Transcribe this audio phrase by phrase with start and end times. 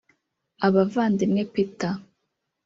[0.67, 1.93] Abavandimwe Peter